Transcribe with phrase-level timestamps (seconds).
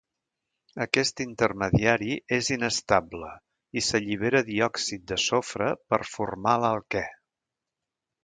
[0.83, 3.29] Aquest intermediari és inestable
[3.81, 7.05] i s'allibera diòxid de sofre per formar l'alquè.